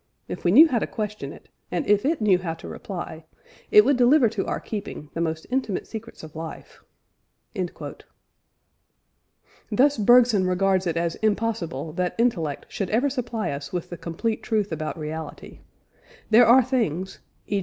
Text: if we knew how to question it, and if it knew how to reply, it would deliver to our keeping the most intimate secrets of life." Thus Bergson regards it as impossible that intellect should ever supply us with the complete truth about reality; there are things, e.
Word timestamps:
if 0.27 0.43
we 0.43 0.49
knew 0.49 0.67
how 0.67 0.79
to 0.79 0.87
question 0.87 1.31
it, 1.31 1.47
and 1.69 1.85
if 1.85 2.03
it 2.03 2.19
knew 2.21 2.39
how 2.39 2.55
to 2.55 2.67
reply, 2.67 3.23
it 3.69 3.85
would 3.85 3.95
deliver 3.97 4.27
to 4.27 4.43
our 4.47 4.59
keeping 4.59 5.11
the 5.13 5.21
most 5.21 5.45
intimate 5.51 5.85
secrets 5.85 6.23
of 6.23 6.35
life." 6.35 6.83
Thus 9.71 9.99
Bergson 9.99 10.47
regards 10.47 10.87
it 10.87 10.97
as 10.97 11.13
impossible 11.17 11.93
that 11.93 12.15
intellect 12.17 12.65
should 12.67 12.89
ever 12.89 13.11
supply 13.11 13.51
us 13.51 13.71
with 13.71 13.91
the 13.91 13.97
complete 13.97 14.41
truth 14.41 14.71
about 14.71 14.97
reality; 14.97 15.59
there 16.31 16.47
are 16.47 16.63
things, 16.63 17.19
e. 17.45 17.59